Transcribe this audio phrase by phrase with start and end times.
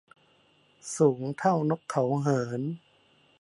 [0.95, 2.61] สูงเท่านกเขาเหิน